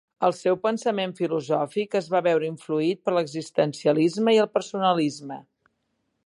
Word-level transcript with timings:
El 0.27 0.31
seu 0.35 0.55
pensament 0.61 1.11
filosòfic 1.19 1.93
es 1.99 2.07
va 2.13 2.21
veure 2.29 2.47
influït 2.53 3.03
per 3.09 3.15
l'existencialisme 3.17 4.35
i 4.39 4.41
el 4.47 4.53
personalisme. 4.59 5.39